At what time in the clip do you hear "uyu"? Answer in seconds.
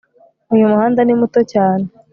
0.53-0.69